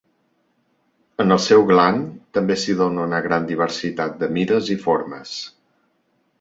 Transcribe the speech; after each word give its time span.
En 1.23 1.35
el 1.35 1.41
seu 1.47 1.65
gland 1.73 2.07
també 2.39 2.57
s'hi 2.63 2.77
dóna 2.81 3.05
una 3.11 3.21
gran 3.29 3.47
diversitat 3.53 4.19
de 4.25 4.33
mides 4.39 4.75
i 4.79 4.83
formes. 4.89 5.39